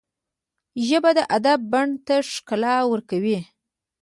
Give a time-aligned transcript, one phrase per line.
[0.87, 3.39] ژبه د ادب بڼ ته ښکلا ورکوي